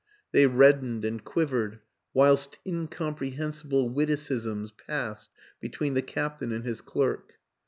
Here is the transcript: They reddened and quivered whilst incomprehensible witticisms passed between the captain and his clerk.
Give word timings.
They 0.33 0.47
reddened 0.47 1.05
and 1.05 1.23
quivered 1.23 1.77
whilst 2.11 2.57
incomprehensible 2.65 3.87
witticisms 3.89 4.71
passed 4.71 5.29
between 5.59 5.93
the 5.93 6.01
captain 6.01 6.51
and 6.51 6.65
his 6.65 6.81
clerk. 6.81 7.33